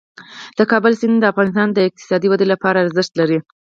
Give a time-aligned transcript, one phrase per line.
[0.57, 3.39] د کابل سیند د افغانستان د اقتصادي ودې لپاره ارزښت لري.